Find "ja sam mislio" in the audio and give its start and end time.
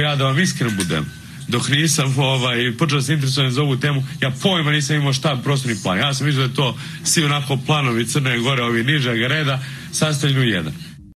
5.98-6.48